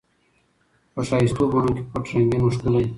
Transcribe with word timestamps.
په 0.93 1.01
ښایستو 1.07 1.43
بڼو 1.51 1.69
کي 1.77 1.83
پټ 1.91 2.05
رنګین 2.13 2.41
وو 2.43 2.53
ښکلی 2.55 2.85